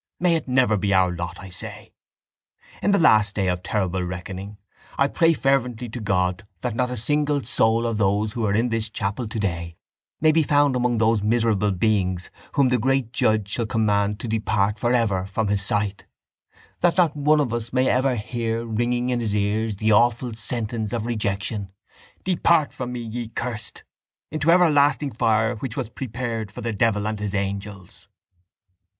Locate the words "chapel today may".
8.89-10.31